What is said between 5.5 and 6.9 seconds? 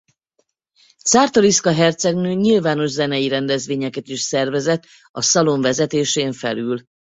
vezetésén felül.